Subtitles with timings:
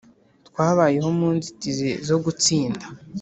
[0.47, 2.85] twabayeho mu nzitizi zo gutsinda.